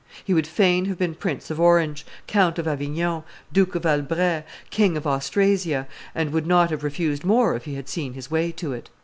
He 0.23 0.33
would 0.33 0.47
fain 0.47 0.85
have 0.85 0.97
been 0.97 1.13
Prince 1.13 1.51
of 1.51 1.59
Orange, 1.61 2.07
Count 2.25 2.57
of 2.57 2.67
Avignon, 2.67 3.21
Duke 3.53 3.75
of 3.75 3.85
Albret, 3.85 4.47
King 4.71 4.97
of 4.97 5.05
Austrasia, 5.05 5.85
and 6.15 6.31
would 6.33 6.47
not 6.47 6.71
have 6.71 6.83
refused 6.83 7.23
more 7.23 7.55
if 7.55 7.65
he 7.65 7.75
had 7.75 7.87
seen 7.87 8.13
his 8.13 8.31
way 8.31 8.51
to 8.53 8.73
it." 8.73 8.89